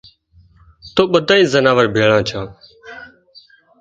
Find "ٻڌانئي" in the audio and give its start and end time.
1.11-1.41